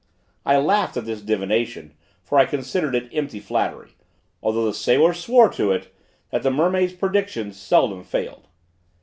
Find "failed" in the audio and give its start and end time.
8.03-8.47